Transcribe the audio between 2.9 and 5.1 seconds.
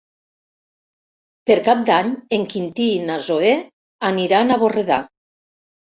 i na Zoè aniran a Borredà.